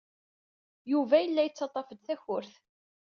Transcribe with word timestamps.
Yuba 0.91 1.15
yella 1.19 1.41
yettaḍḍaf-d 1.43 2.01
takurt. 2.05 2.53